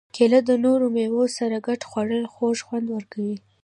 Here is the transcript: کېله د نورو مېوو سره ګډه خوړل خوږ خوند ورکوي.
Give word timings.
کېله 0.15 0.39
د 0.49 0.51
نورو 0.65 0.85
مېوو 0.95 1.25
سره 1.37 1.55
ګډه 1.67 1.85
خوړل 1.91 2.23
خوږ 2.33 2.57
خوند 2.67 2.87
ورکوي. 2.95 3.37